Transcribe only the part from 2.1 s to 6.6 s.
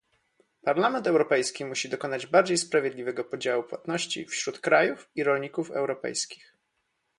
bardziej sprawiedliwego podziału płatności wśród krajów i rolników europejskich